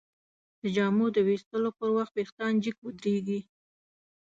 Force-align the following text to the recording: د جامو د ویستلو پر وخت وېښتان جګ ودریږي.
د 0.61 0.63
جامو 0.75 1.05
د 1.15 1.17
ویستلو 1.27 1.69
پر 1.79 1.89
وخت 1.97 2.13
وېښتان 2.15 2.53
جګ 2.63 2.77
ودریږي. 2.85 3.39